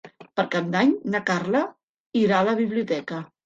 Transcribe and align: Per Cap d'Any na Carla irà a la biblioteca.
Per 0.39 0.45
Cap 0.55 0.71
d'Any 0.75 0.93
na 1.15 1.21
Carla 1.29 1.63
irà 2.25 2.43
a 2.43 2.51
la 2.51 2.59
biblioteca. 2.65 3.25